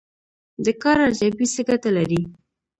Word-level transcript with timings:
د 0.65 0.67
کار 0.81 0.97
ارزیابي 1.07 1.45
څه 1.53 1.61
ګټه 1.69 1.89
لري؟ 1.97 2.21